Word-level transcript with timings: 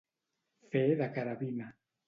Fer 0.71 0.81
de 1.03 1.11
carabina. 1.19 1.73